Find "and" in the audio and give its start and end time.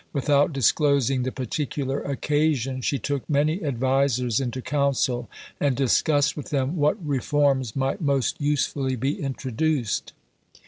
5.59-5.75